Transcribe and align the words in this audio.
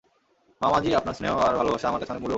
মামাজি, 0.61 0.89
আপনার 0.95 1.13
স্নেহ 1.13 1.33
আর 1.37 1.53
ভালোবাসা 1.57 1.85
আমার 1.87 1.99
কাছে 1.99 2.11
অনেক 2.11 2.23
মুল্যবান। 2.23 2.29